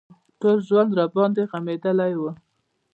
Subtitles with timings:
[0.39, 2.21] ټول ژوند راباندې غمېدلى و.